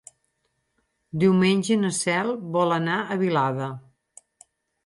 [1.25, 3.69] Diumenge na Cel vol anar a Vilada.